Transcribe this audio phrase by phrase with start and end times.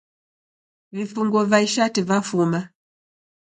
[0.99, 2.59] Vifunguo va ishati vafuma